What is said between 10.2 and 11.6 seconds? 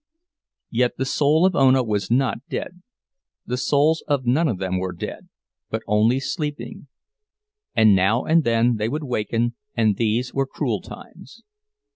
were cruel times.